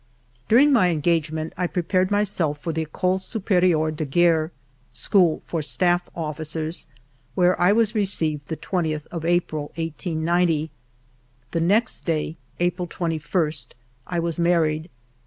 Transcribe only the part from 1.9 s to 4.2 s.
myself for the Ecole Superieure de